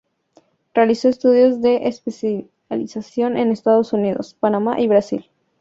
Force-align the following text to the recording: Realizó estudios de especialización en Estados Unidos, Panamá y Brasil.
Realizó 0.73 1.09
estudios 1.09 1.61
de 1.61 1.87
especialización 1.87 3.37
en 3.37 3.51
Estados 3.51 3.93
Unidos, 3.93 4.33
Panamá 4.39 4.81
y 4.81 4.87
Brasil. 4.87 5.29